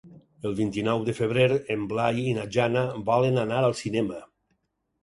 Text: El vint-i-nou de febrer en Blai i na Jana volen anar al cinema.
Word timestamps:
El 0.49 0.53
vint-i-nou 0.59 1.03
de 1.09 1.15
febrer 1.17 1.45
en 1.75 1.83
Blai 1.93 2.25
i 2.33 2.35
na 2.39 2.49
Jana 2.57 2.85
volen 3.13 3.41
anar 3.45 3.63
al 3.71 3.79
cinema. 3.85 4.23